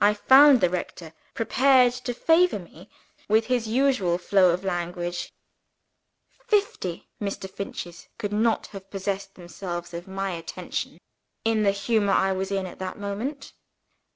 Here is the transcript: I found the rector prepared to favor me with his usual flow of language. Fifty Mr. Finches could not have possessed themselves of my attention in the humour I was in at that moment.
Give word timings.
I 0.00 0.14
found 0.14 0.60
the 0.60 0.68
rector 0.68 1.12
prepared 1.32 1.92
to 1.92 2.12
favor 2.12 2.58
me 2.58 2.90
with 3.28 3.46
his 3.46 3.68
usual 3.68 4.18
flow 4.18 4.50
of 4.50 4.64
language. 4.64 5.32
Fifty 6.48 7.08
Mr. 7.20 7.48
Finches 7.48 8.08
could 8.18 8.32
not 8.32 8.66
have 8.74 8.90
possessed 8.90 9.36
themselves 9.36 9.94
of 9.94 10.08
my 10.08 10.32
attention 10.32 10.98
in 11.44 11.62
the 11.62 11.70
humour 11.70 12.14
I 12.14 12.32
was 12.32 12.50
in 12.50 12.66
at 12.66 12.80
that 12.80 12.98
moment. 12.98 13.52